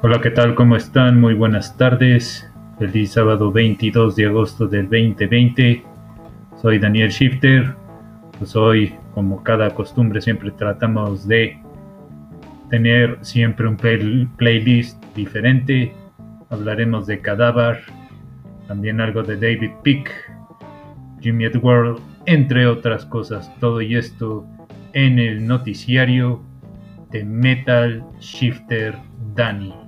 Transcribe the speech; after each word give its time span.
Hola, 0.00 0.20
¿qué 0.20 0.30
tal? 0.30 0.54
¿Cómo 0.54 0.76
están? 0.76 1.20
Muy 1.20 1.34
buenas 1.34 1.76
tardes. 1.76 2.48
Feliz 2.78 3.14
sábado 3.14 3.50
22 3.50 4.14
de 4.14 4.26
agosto 4.26 4.68
del 4.68 4.84
2020. 4.84 5.82
Soy 6.62 6.78
Daniel 6.78 7.10
Shifter. 7.10 7.74
Pues 8.38 8.54
hoy, 8.54 8.94
como 9.12 9.42
cada 9.42 9.74
costumbre, 9.74 10.20
siempre 10.20 10.52
tratamos 10.52 11.26
de 11.26 11.60
tener 12.70 13.18
siempre 13.22 13.66
un 13.66 13.76
playlist 14.36 15.04
diferente. 15.16 15.92
Hablaremos 16.48 17.08
de 17.08 17.20
Cadáver, 17.20 17.80
también 18.68 19.00
algo 19.00 19.24
de 19.24 19.34
David 19.34 19.72
Pick, 19.82 20.12
Jimmy 21.20 21.46
Edward, 21.46 21.96
entre 22.24 22.68
otras 22.68 23.04
cosas. 23.04 23.52
Todo 23.58 23.80
y 23.80 23.96
esto 23.96 24.46
en 24.92 25.18
el 25.18 25.44
noticiario 25.44 26.40
de 27.10 27.24
Metal 27.24 28.04
Shifter 28.20 28.94
Danny. 29.34 29.87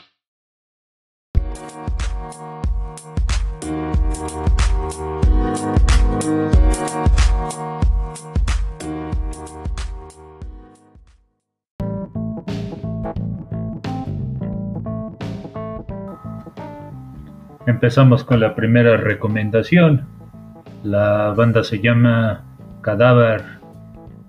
Empezamos 17.71 18.25
con 18.25 18.41
la 18.41 18.53
primera 18.53 18.97
recomendación. 18.97 20.05
La 20.83 21.33
banda 21.37 21.63
se 21.63 21.79
llama 21.79 22.43
Cadáver. 22.81 23.43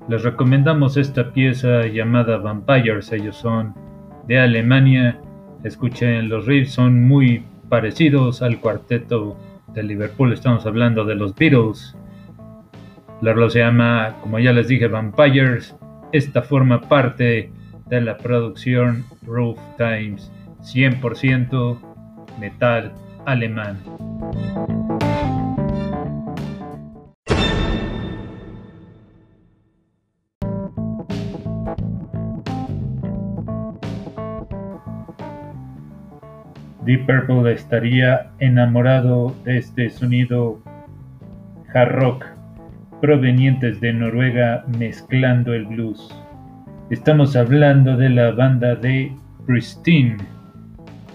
Les 0.09 0.23
recomendamos 0.23 0.97
esta 0.97 1.33
pieza 1.33 1.89
llamada 1.89 2.37
Vampires. 2.37 3.11
Ellos 3.11 3.35
son 3.35 3.75
de 4.29 4.39
Alemania. 4.39 5.19
Escuchen 5.65 6.29
los 6.29 6.47
riffs, 6.47 6.75
son 6.75 7.03
muy 7.03 7.45
parecidos 7.69 8.43
al 8.43 8.61
cuarteto 8.61 9.37
de 9.75 9.83
Liverpool. 9.83 10.33
Estamos 10.33 10.65
hablando 10.65 11.05
de 11.05 11.17
los 11.17 11.35
Beatles. 11.35 11.97
La 13.23 13.51
se 13.51 13.59
llama, 13.59 14.19
como 14.23 14.39
ya 14.39 14.53
les 14.53 14.69
dije, 14.69 14.87
Vampires. 14.87 15.75
Esta 16.13 16.43
forma 16.43 16.81
parte 16.83 17.51
de 17.87 18.01
la 18.01 18.17
producción 18.19 19.05
Roof 19.27 19.59
Times. 19.79 20.31
100% 20.61 21.77
metal 22.39 22.93
alemán. 23.27 23.79
Deep 36.85 37.07
Purple 37.07 37.53
estaría 37.53 38.33
enamorado 38.41 39.35
de 39.45 39.59
este 39.59 39.89
sonido 39.89 40.61
hard 41.73 41.93
rock 41.93 42.27
provenientes 43.01 43.81
de 43.81 43.93
Noruega 43.93 44.65
mezclando 44.79 45.55
el 45.55 45.67
blues. 45.67 46.09
Estamos 46.91 47.37
hablando 47.37 47.97
de 47.97 48.09
la 48.09 48.33
banda 48.33 48.75
de 48.75 49.13
Pristine. 49.47 50.17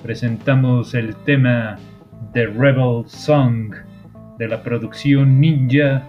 Presentamos 0.03 0.93
el 0.93 1.15
tema 1.17 1.77
The 2.33 2.47
Rebel 2.47 3.03
Song 3.07 3.73
de 4.37 4.47
la 4.47 4.61
producción 4.61 5.39
Ninja 5.39 6.03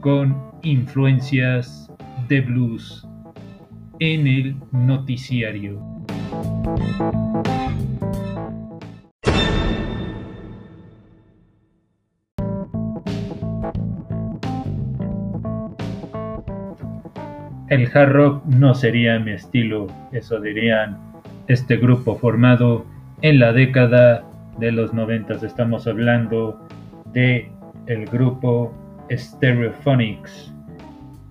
con 0.00 0.36
influencias 0.62 1.90
de 2.28 2.40
blues 2.40 3.06
en 4.00 4.26
el 4.26 4.56
noticiario. 4.72 5.80
El 17.68 17.86
hard 17.92 18.12
rock 18.12 18.44
no 18.46 18.74
sería 18.74 19.18
mi 19.18 19.32
estilo, 19.32 19.88
eso 20.12 20.40
dirían 20.40 20.96
este 21.48 21.76
grupo 21.76 22.16
formado 22.16 22.86
en 23.20 23.38
la 23.38 23.52
década 23.52 24.24
de 24.58 24.72
los 24.72 24.92
noventas. 24.92 25.42
Estamos 25.42 25.86
hablando 25.86 26.58
de 27.12 27.50
el 27.86 28.06
grupo 28.06 28.74
Stereophonics. 29.10 30.52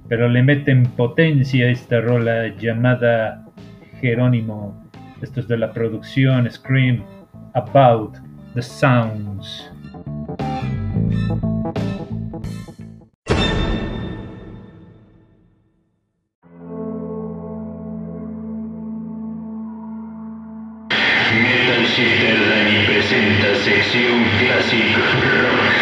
Pero 0.08 0.30
le 0.30 0.42
meten 0.42 0.84
potencia 0.84 1.66
a 1.66 1.70
esta 1.70 2.02
rola 2.02 2.48
llamada 2.56 3.46
Jerónimo. 4.00 4.82
Esto 5.22 5.42
es 5.42 5.48
de 5.48 5.58
la 5.58 5.74
producción 5.74 6.50
Scream 6.50 7.04
About 7.54 8.18
the 8.54 8.62
Sounds. 8.62 9.70
Presenta 23.08 23.56
sección 23.56 24.24
Classic 24.40 24.98
Rock. 24.98 25.76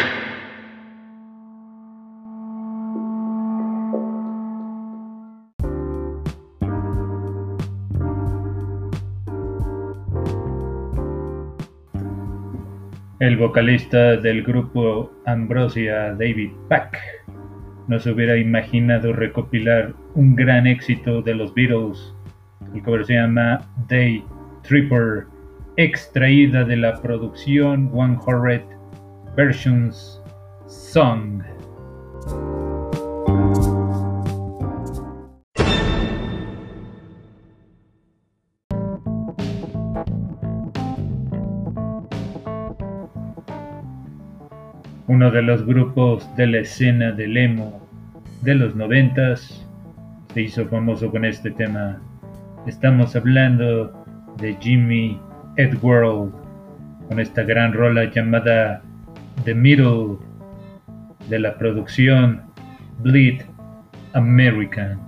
El 13.19 13.37
vocalista 13.37 14.17
del 14.17 14.43
grupo 14.43 15.11
Ambrosia, 15.25 16.13
David 16.13 16.51
Pack, 16.69 16.97
no 17.87 17.99
se 17.99 18.11
hubiera 18.11 18.37
imaginado 18.37 19.13
recopilar 19.13 19.95
un 20.13 20.35
gran 20.35 20.67
éxito 20.67 21.23
de 21.23 21.33
los 21.33 21.53
Beatles. 21.55 22.13
El 22.75 22.83
cover 22.83 23.03
se 23.05 23.15
llama 23.15 23.61
Day 23.87 24.23
Tripper 24.61 25.34
extraída 25.77 26.63
de 26.63 26.77
la 26.77 26.93
producción 27.01 27.91
One 27.93 28.17
Horrid 28.25 28.61
Versions 29.35 30.21
Song. 30.67 31.43
Uno 45.07 45.29
de 45.31 45.41
los 45.41 45.65
grupos 45.65 46.33
de 46.35 46.47
la 46.47 46.59
escena 46.59 47.11
del 47.11 47.35
emo 47.35 47.81
de 48.43 48.55
los 48.55 48.75
noventas 48.75 49.67
se 50.33 50.41
hizo 50.41 50.65
famoso 50.67 51.11
con 51.11 51.25
este 51.25 51.51
tema. 51.51 52.01
Estamos 52.65 53.15
hablando 53.15 53.91
de 54.37 54.55
Jimmy 54.61 55.19
Edward 55.57 56.31
con 57.07 57.19
esta 57.19 57.43
gran 57.43 57.71
rola 57.71 58.11
llamada 58.11 58.81
The 59.45 59.55
Middle 59.55 60.17
de 61.29 61.39
la 61.39 61.57
producción 61.57 62.41
Bleed 62.99 63.41
American. 64.13 64.99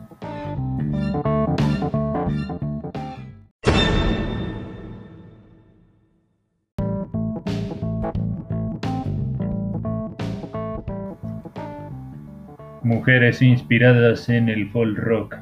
Mujeres 12.83 13.41
inspiradas 13.41 14.29
en 14.29 14.47
el 14.47 14.69
folk 14.69 14.97
rock. 14.97 15.35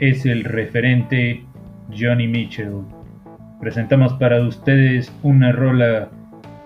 Es 0.00 0.26
el 0.26 0.44
referente 0.44 1.42
Johnny 1.90 2.28
Mitchell 2.28 2.82
presentamos 3.64 4.12
para 4.14 4.42
ustedes 4.42 5.10
una 5.22 5.50
rola 5.50 6.10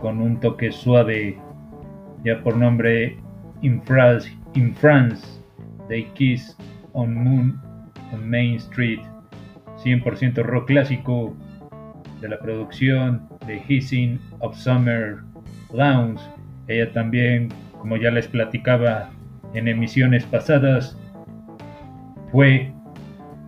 con 0.01 0.21
un 0.21 0.41
toque 0.41 0.73
suave, 0.73 1.39
ya 2.25 2.43
por 2.43 2.57
nombre 2.57 3.17
In 3.63 3.81
France, 3.85 4.29
They 5.87 6.07
Kiss 6.15 6.57
on 6.95 7.15
Moon 7.15 7.63
on 8.13 8.29
Main 8.29 8.57
Street, 8.57 8.99
100% 9.85 10.43
rock 10.43 10.67
clásico 10.67 11.37
de 12.21 12.31
la 12.31 12.39
producción 12.41 13.29
de 13.47 13.63
Hissing 13.69 14.19
of 14.41 14.57
Summer 14.57 15.19
Lounge. 15.73 16.21
Ella 16.67 16.91
también 16.91 17.49
como 17.79 17.97
ya 17.97 18.11
les 18.11 18.27
platicaba 18.27 19.11
en 19.55 19.69
emisiones 19.69 20.25
pasadas, 20.25 20.99
fue 22.33 22.73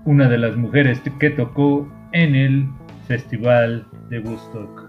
una 0.05 0.29
de 0.29 0.39
las 0.39 0.57
mujeres 0.57 1.03
que 1.19 1.31
tocó 1.31 1.93
en 2.13 2.37
el 2.37 2.69
Festival 3.11 3.85
de 4.09 4.21
Woodstock. 4.21 4.89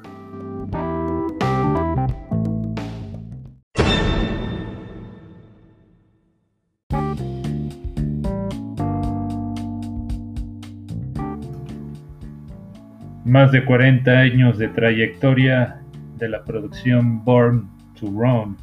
Más 13.25 13.51
de 13.51 13.65
40 13.65 14.11
años 14.11 14.59
de 14.59 14.67
trayectoria 14.67 15.81
de 16.19 16.29
la 16.29 16.45
producción 16.45 17.25
Born 17.25 17.67
to 17.99 18.05
Run. 18.05 18.55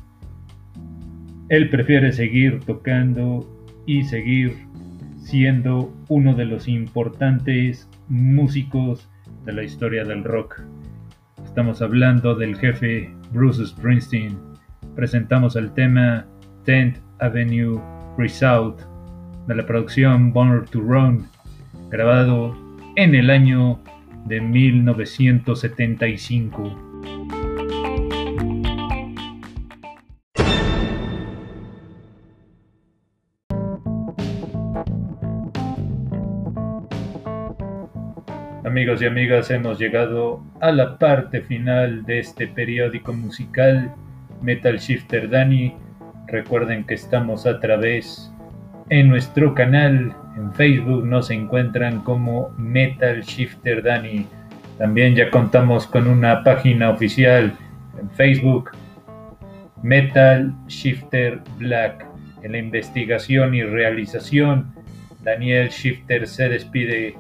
Él 1.49 1.69
prefiere 1.69 2.13
seguir 2.13 2.61
tocando 2.61 3.45
y 3.87 4.05
seguir 4.05 4.68
siendo 5.29 5.93
uno 6.09 6.35
de 6.35 6.47
los 6.47 6.67
importantes 6.69 7.87
músicos 8.09 9.11
de 9.45 9.53
la 9.53 9.63
historia 9.63 10.03
del 10.03 10.25
rock. 10.25 10.63
Estamos 11.45 11.83
hablando 11.83 12.35
del 12.35 12.57
jefe 12.57 13.15
Bruce 13.31 13.67
Springsteen. 13.67 14.39
Presentamos 14.97 15.55
el 15.57 15.71
tema 15.73 16.25
10th 16.65 17.03
Avenue 17.19 17.79
Result 18.17 18.81
de 19.47 19.55
la 19.55 19.67
producción 19.67 20.33
Born 20.33 20.65
to 20.65 20.81
Run, 20.81 21.27
grabado 21.91 22.57
en 22.97 23.15
el 23.15 23.29
año 23.29 23.79
de 24.25 24.41
1975. 24.41 26.88
Amigos 38.69 39.01
y 39.01 39.07
amigas, 39.07 39.51
hemos 39.51 39.79
llegado 39.79 40.45
a 40.61 40.71
la 40.71 40.99
parte 40.99 41.41
final 41.41 42.05
de 42.05 42.19
este 42.19 42.47
periódico 42.47 43.15
musical 43.15 43.95
Metal 44.43 44.77
Shifter 44.77 45.31
Dani. 45.31 45.75
Recuerden 46.27 46.85
que 46.85 46.93
estamos 46.93 47.47
a 47.47 47.61
través 47.61 48.31
en 48.91 49.09
nuestro 49.09 49.55
canal 49.55 50.15
en 50.37 50.53
Facebook, 50.53 51.07
nos 51.07 51.31
encuentran 51.31 52.03
como 52.03 52.51
Metal 52.59 53.23
Shifter 53.23 53.83
Dani. 53.83 54.27
También 54.77 55.15
ya 55.15 55.31
contamos 55.31 55.87
con 55.87 56.07
una 56.07 56.45
página 56.45 56.91
oficial 56.91 57.55
en 57.99 58.11
Facebook, 58.11 58.73
Metal 59.83 60.53
Shifter 60.67 61.41
Black. 61.57 62.05
En 62.43 62.53
la 62.53 62.59
investigación 62.59 63.55
y 63.55 63.63
realización, 63.63 64.75
Daniel 65.23 65.71
Shifter 65.71 66.27
se 66.27 66.51
despide 66.51 67.17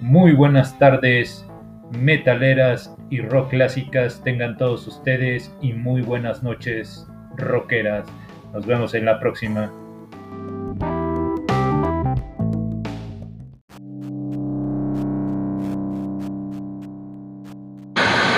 muy 0.00 0.32
buenas 0.32 0.78
tardes, 0.78 1.44
metaleras 1.90 2.94
y 3.10 3.20
rock 3.20 3.50
clásicas 3.50 4.22
tengan 4.22 4.56
todos 4.56 4.86
ustedes 4.86 5.52
y 5.60 5.72
muy 5.72 6.02
buenas 6.02 6.42
noches, 6.42 7.06
rockeras. 7.36 8.06
Nos 8.52 8.66
vemos 8.66 8.94
en 8.94 9.04
la 9.04 9.18
próxima. 9.18 9.72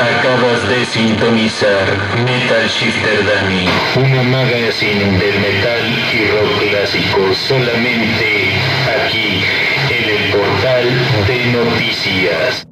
Acabas 0.01 0.69
de 0.69 0.85
sintonizar 0.87 1.87
Metal 2.25 2.67
Shifter 2.69 3.25
Dani, 3.27 3.67
una 3.97 4.23
magazine 4.23 5.19
del 5.19 5.41
metal 5.41 5.81
y 6.13 6.31
rock 6.31 6.71
clásico 6.71 7.35
solamente 7.35 8.51
aquí 9.05 9.70
portal 10.33 10.85
de 11.27 11.47
noticias. 11.53 12.70